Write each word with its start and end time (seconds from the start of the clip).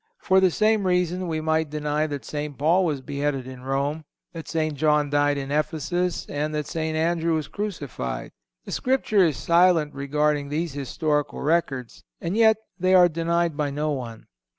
For 0.17 0.39
the 0.39 0.49
same 0.49 0.87
reason 0.87 1.27
we 1.27 1.41
might 1.41 1.69
deny 1.69 2.07
that 2.07 2.25
St. 2.25 2.57
Paul 2.57 2.85
was 2.85 3.01
beheaded 3.01 3.45
in 3.45 3.61
Rome; 3.61 4.03
that 4.33 4.47
St. 4.47 4.73
John 4.73 5.11
died 5.11 5.37
in 5.37 5.51
Ephesus, 5.51 6.25
and 6.25 6.55
that 6.55 6.65
St. 6.65 6.97
Andrew 6.97 7.35
was 7.35 7.47
crucified. 7.47 8.31
The 8.65 8.71
Scripture 8.71 9.23
is 9.23 9.37
silent 9.37 9.93
regarding 9.93 10.49
these 10.49 10.73
historical 10.73 11.41
records, 11.41 12.03
and 12.19 12.35
yet 12.35 12.57
they 12.79 12.95
are 12.95 13.09
denied 13.09 13.55
by 13.55 13.69
no 13.69 13.91
one. 13.91 14.25